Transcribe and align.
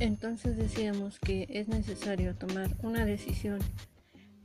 Entonces 0.00 0.56
decíamos 0.56 1.18
que 1.18 1.48
es 1.50 1.66
necesario 1.66 2.36
tomar 2.36 2.70
una 2.82 3.04
decisión 3.04 3.58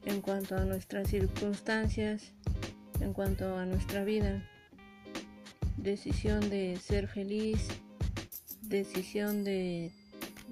en 0.04 0.20
cuanto 0.22 0.56
a 0.56 0.66
nuestras 0.66 1.10
circunstancias, 1.10 2.32
en 3.00 3.14
cuanto 3.14 3.56
a 3.58 3.66
nuestra 3.66 4.04
vida, 4.04 4.44
decisión 5.78 6.50
de 6.50 6.78
ser 6.78 7.08
feliz, 7.08 7.68
decisión 8.64 9.44
de 9.44 9.92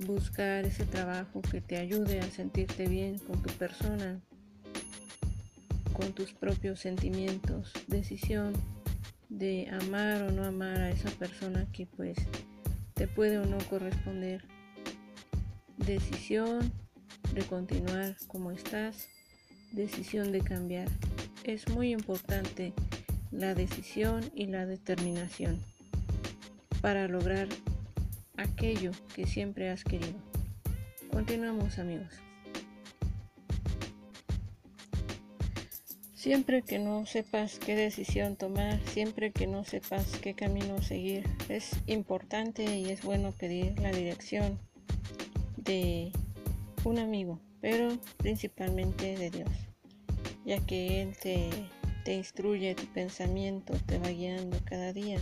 buscar 0.06 0.66
ese 0.66 0.86
trabajo 0.86 1.42
que 1.42 1.62
te 1.62 1.78
ayude 1.78 2.20
a 2.20 2.30
sentirte 2.30 2.88
bien 2.88 3.18
con 3.18 3.42
tu 3.42 3.50
persona, 3.54 4.20
con 5.94 6.14
tus 6.14 6.32
propios 6.34 6.80
sentimientos, 6.80 7.74
decisión 7.88 8.54
de 9.30 9.68
amar 9.82 10.22
o 10.24 10.32
no 10.32 10.46
amar 10.46 10.80
a 10.80 10.92
esa 10.92 11.10
persona 11.10 11.66
que 11.72 11.88
pues 11.88 12.18
te 12.94 13.08
puede 13.08 13.40
o 13.40 13.46
no 13.46 13.58
corresponder, 13.70 14.44
decisión 15.86 16.72
de 17.34 17.44
continuar 17.44 18.16
como 18.28 18.52
estás, 18.52 19.08
decisión 19.72 20.32
de 20.32 20.42
cambiar. 20.42 20.88
Es 21.44 21.68
muy 21.70 21.92
importante 21.92 22.74
la 23.32 23.56
decisión 23.56 24.30
y 24.36 24.48
la 24.48 24.66
determinación 24.66 25.60
para 26.82 27.08
lograr 27.08 27.48
aquello 28.38 28.92
que 29.16 29.26
siempre 29.26 29.70
has 29.70 29.84
querido. 29.84 30.20
Continuamos 31.12 31.80
amigos. 31.80 32.14
Siempre 36.14 36.62
que 36.62 36.78
no 36.78 37.08
sepas 37.08 37.58
qué 37.58 37.76
decisión 37.76 38.36
tomar, 38.36 38.80
siempre 38.88 39.32
que 39.32 39.48
no 39.48 39.64
sepas 39.64 40.06
qué 40.22 40.36
camino 40.36 40.80
seguir, 40.84 41.28
es 41.50 41.72
importante 41.88 42.78
y 42.78 42.92
es 42.92 43.02
bueno 43.02 43.32
pedir 43.32 43.80
la 43.80 43.92
dirección 43.92 44.60
de 45.64 46.12
un 46.84 47.00
amigo, 47.00 47.40
pero 47.60 47.98
principalmente 48.18 49.18
de 49.18 49.30
Dios, 49.30 49.50
ya 50.46 50.60
que 50.66 51.02
Él 51.02 51.16
te, 51.22 51.50
te 52.06 52.16
instruye 52.16 52.76
tu 52.76 52.86
pensamiento, 52.88 53.74
te 53.86 53.98
va 54.00 54.10
guiando 54.10 54.58
cada 54.66 54.94
día 54.94 55.20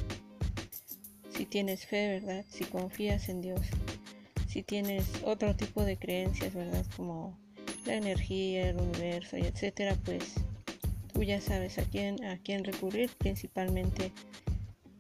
si 1.40 1.46
tienes 1.46 1.86
fe, 1.86 2.20
¿verdad? 2.20 2.44
Si 2.50 2.66
confías 2.66 3.30
en 3.30 3.40
Dios, 3.40 3.62
si 4.50 4.62
tienes 4.62 5.06
otro 5.24 5.56
tipo 5.56 5.86
de 5.86 5.96
creencias, 5.96 6.54
¿verdad? 6.54 6.86
Como 6.98 7.40
la 7.86 7.96
energía, 7.96 8.72
el 8.72 8.76
universo, 8.76 9.38
y 9.38 9.44
etcétera, 9.44 9.96
pues 10.04 10.34
tú 11.14 11.24
ya 11.24 11.40
sabes 11.40 11.78
a 11.78 11.84
quién, 11.84 12.22
a 12.26 12.40
quién 12.40 12.66
recurrir, 12.66 13.10
principalmente 13.18 14.12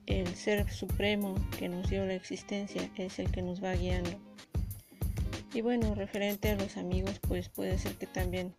el 0.05 0.33
ser 0.33 0.71
supremo 0.71 1.35
que 1.57 1.67
nos 1.67 1.89
dio 1.89 2.05
la 2.05 2.13
existencia 2.13 2.89
es 2.95 3.19
el 3.19 3.29
que 3.31 3.41
nos 3.41 3.61
va 3.61 3.73
guiando. 3.73 4.11
Y 5.53 5.61
bueno, 5.61 5.95
referente 5.95 6.49
a 6.49 6.55
los 6.55 6.77
amigos, 6.77 7.19
pues 7.27 7.49
puede 7.49 7.77
ser 7.77 7.93
que 7.95 8.07
también 8.07 8.53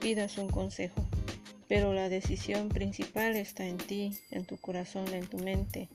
pidas 0.00 0.38
un 0.38 0.48
consejo, 0.48 1.04
pero 1.66 1.92
la 1.92 2.08
decisión 2.08 2.68
principal 2.68 3.36
está 3.36 3.66
en 3.66 3.78
ti, 3.78 4.18
en 4.30 4.44
tu 4.44 4.56
corazón, 4.56 5.08
en 5.12 5.26
tu 5.26 5.38
mente 5.38 5.88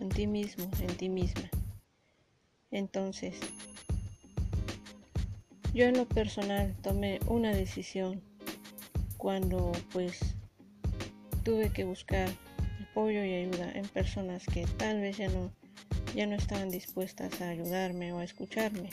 en 0.00 0.08
ti 0.08 0.26
mismo, 0.26 0.70
en 0.80 0.96
ti 0.96 1.08
misma. 1.08 1.50
Entonces, 2.70 3.38
yo 5.74 5.86
en 5.86 5.96
lo 5.96 6.06
personal 6.06 6.74
tomé 6.82 7.20
una 7.26 7.50
decisión 7.50 8.20
cuando 9.16 9.72
pues 9.92 10.18
tuve 11.44 11.72
que 11.72 11.84
buscar 11.84 12.28
apoyo 12.90 13.24
y 13.24 13.34
ayuda 13.34 13.72
en 13.72 13.86
personas 13.88 14.44
que 14.46 14.66
tal 14.76 15.00
vez 15.00 15.18
ya 15.18 15.28
no 15.28 15.50
ya 16.14 16.26
no 16.26 16.36
estaban 16.36 16.70
dispuestas 16.70 17.40
a 17.42 17.50
ayudarme 17.50 18.12
o 18.12 18.18
a 18.18 18.24
escucharme 18.24 18.90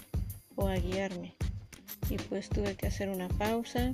o 0.56 0.68
a 0.68 0.76
guiarme. 0.76 1.36
Y 2.10 2.18
pues 2.18 2.50
tuve 2.50 2.76
que 2.76 2.88
hacer 2.88 3.10
una 3.10 3.28
pausa 3.30 3.94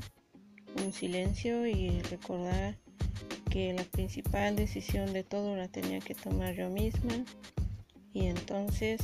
un 0.76 0.94
silencio 0.94 1.68
y 1.68 2.02
recordar 2.04 2.78
que 3.50 3.74
la 3.74 3.84
principal 3.84 4.56
decisión 4.56 5.12
de 5.14 5.24
todo 5.24 5.56
la 5.56 5.68
tenía 5.68 6.00
que 6.00 6.16
tomar 6.16 6.56
yo 6.56 6.70
misma. 6.70 7.26
Y 8.14 8.28
entonces 8.28 9.02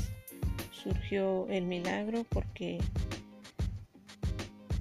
surgió 0.71 1.47
el 1.49 1.65
milagro 1.65 2.25
porque 2.29 2.79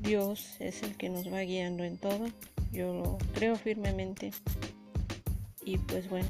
Dios 0.00 0.56
es 0.60 0.82
el 0.82 0.96
que 0.96 1.08
nos 1.08 1.32
va 1.32 1.40
guiando 1.40 1.84
en 1.84 1.98
todo, 1.98 2.26
yo 2.72 2.94
lo 2.94 3.18
creo 3.34 3.56
firmemente. 3.56 4.32
Y 5.64 5.78
pues 5.78 6.08
bueno, 6.08 6.28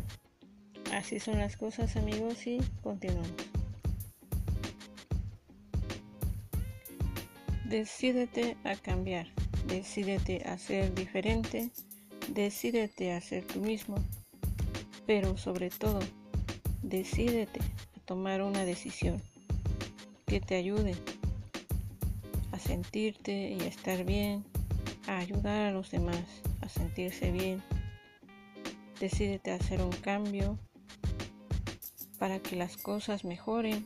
así 0.92 1.20
son 1.20 1.38
las 1.38 1.56
cosas 1.56 1.96
amigos 1.96 2.46
y 2.46 2.58
continuamos. 2.82 3.55
Decídete 7.68 8.56
a 8.64 8.76
cambiar, 8.76 9.26
decídete 9.66 10.42
a 10.46 10.56
ser 10.58 10.94
diferente 10.94 11.70
Decídete 12.28 13.12
a 13.12 13.20
ser 13.20 13.46
tú 13.46 13.60
mismo, 13.60 13.96
pero 15.06 15.36
sobre 15.38 15.70
todo, 15.70 16.00
decídete 16.82 17.60
a 17.96 18.00
tomar 18.04 18.42
una 18.42 18.64
decisión 18.64 19.22
que 20.26 20.40
te 20.40 20.56
ayude 20.56 20.96
a 22.50 22.58
sentirte 22.58 23.52
y 23.52 23.60
a 23.60 23.66
estar 23.66 24.04
bien, 24.04 24.44
a 25.06 25.18
ayudar 25.18 25.66
a 25.66 25.70
los 25.70 25.92
demás 25.92 26.24
a 26.62 26.68
sentirse 26.68 27.30
bien. 27.30 27.62
Decídete 28.98 29.52
a 29.52 29.56
hacer 29.56 29.80
un 29.80 29.92
cambio 29.92 30.58
para 32.18 32.40
que 32.40 32.56
las 32.56 32.76
cosas 32.76 33.24
mejoren. 33.24 33.84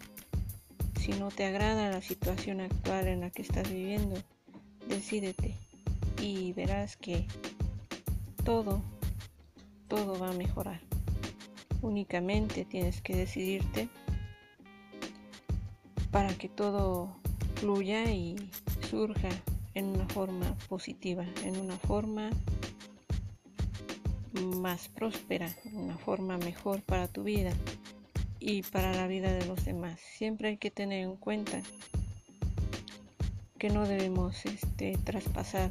Si 1.01 1.13
no 1.13 1.31
te 1.31 1.47
agrada 1.47 1.89
la 1.89 2.03
situación 2.03 2.61
actual 2.61 3.09
en 3.09 3.21
la 3.21 3.31
que 3.31 3.41
estás 3.41 3.71
viviendo, 3.71 4.17
decídete 4.87 5.57
y 6.21 6.53
verás 6.53 6.99
que 6.99 7.27
todo, 8.45 8.83
todo 9.89 10.19
va 10.19 10.29
a 10.29 10.35
mejorar. 10.35 10.83
Únicamente 11.81 12.67
tienes 12.67 13.01
que 13.01 13.17
decidirte 13.17 13.89
para 16.11 16.35
que 16.35 16.51
todo 16.51 17.17
fluya 17.55 18.13
y 18.13 18.37
surja 18.91 19.31
en 19.73 19.87
una 19.87 20.07
forma 20.07 20.55
positiva, 20.69 21.25
en 21.47 21.57
una 21.57 21.79
forma 21.79 22.29
más 24.59 24.89
próspera, 24.89 25.51
una 25.73 25.97
forma 25.97 26.37
mejor 26.37 26.83
para 26.83 27.09
tu 27.09 27.23
vida 27.23 27.55
y 28.41 28.63
para 28.63 28.93
la 28.95 29.07
vida 29.07 29.33
de 29.33 29.45
los 29.47 29.65
demás. 29.65 30.01
Siempre 30.01 30.49
hay 30.49 30.57
que 30.57 30.71
tener 30.71 31.05
en 31.05 31.17
cuenta 31.17 31.63
que 33.59 33.69
no 33.69 33.87
debemos 33.87 34.47
este, 34.47 34.99
traspasar 35.05 35.71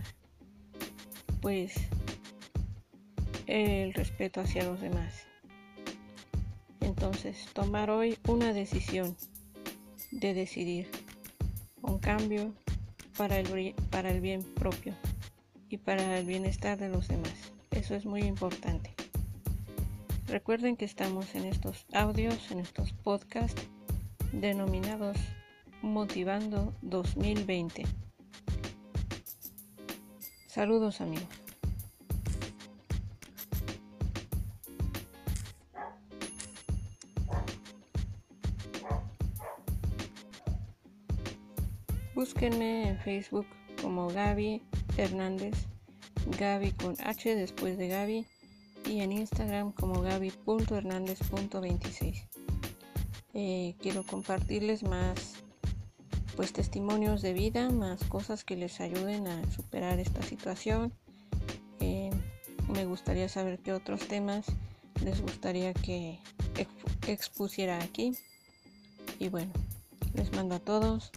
pues 1.42 1.74
el 3.48 3.94
respeto 3.96 4.42
hacia 4.42 4.64
los 4.64 4.80
demás. 4.80 5.26
Entonces, 6.82 7.48
tomar 7.54 7.90
hoy 7.90 8.18
una 8.28 8.54
decisión 8.54 9.18
de 10.12 10.34
decidir 10.34 10.88
un 11.82 11.98
cambio 11.98 12.54
para 13.18 13.40
el, 13.40 13.74
para 13.90 14.12
el 14.12 14.22
bien 14.22 14.44
propio 14.44 14.94
y 15.70 15.78
para 15.78 16.20
el 16.20 16.26
bienestar 16.26 16.78
de 16.78 16.90
los 16.90 17.08
demás. 17.08 17.52
Eso 17.72 17.96
es 17.96 18.06
muy 18.06 18.22
importante. 18.22 18.99
Recuerden 20.30 20.78
que 20.78 20.86
estamos 20.86 21.34
en 21.34 21.46
estos 21.46 21.88
audios, 21.92 22.52
en 22.52 22.60
estos 22.60 22.94
podcasts 22.94 23.68
denominados 24.32 25.18
Motivando 25.82 26.72
2020. 26.84 27.84
Saludos 30.46 31.02
amigos. 31.02 31.26
Búsquenme 42.14 42.90
en 42.90 43.00
Facebook 43.00 43.48
como 43.82 44.10
Gaby 44.10 44.62
Hernández, 44.96 45.56
Gaby 46.38 46.74
con 46.74 46.96
H 47.04 47.34
después 47.36 47.80
de 47.80 47.88
Gaby, 47.88 48.28
y 48.86 49.02
en 49.02 49.12
Instagram 49.12 49.72
como 49.72 50.02
gaby.hernández.26. 50.02 52.28
Eh, 53.34 53.76
quiero 53.80 54.04
compartirles 54.04 54.84
más 54.84 55.36
pues 56.36 56.54
testimonios 56.54 57.22
de 57.22 57.34
vida, 57.34 57.70
más 57.70 58.04
cosas 58.06 58.44
que 58.44 58.56
les 58.56 58.82
ayuden 58.82 59.28
a 59.28 59.52
superar 59.52 60.00
esta 60.00 60.22
situación. 60.22 60.94
Eh, 61.80 62.12
me 62.74 62.86
gustaría 62.86 63.30
saber 63.30 63.60
qué 63.60 63.74
otros 63.74 64.08
temas 64.08 64.46
les 65.04 65.22
gustaría 65.22 65.74
que 65.74 66.20
expusiera 67.08 67.82
aquí. 67.82 68.14
Y 69.20 69.30
bueno, 69.30 69.52
les 70.14 70.32
mando 70.34 70.56
a 70.56 70.60
todos 70.60 71.12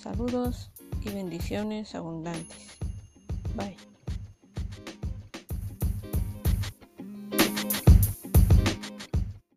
Saludos 0.00 0.70
y 1.02 1.10
bendiciones 1.10 1.94
abundantes. 1.94 2.78
Bye. 3.54 3.89